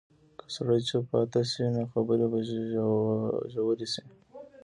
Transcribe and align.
که 0.37 0.45
سړی 0.55 0.79
چوپ 0.87 1.05
پاتې 1.11 1.41
شي، 1.51 1.63
نو 1.75 1.81
خبرې 1.93 2.25
به 2.31 2.39
ژورې 3.57 3.87
شي. 3.93 4.03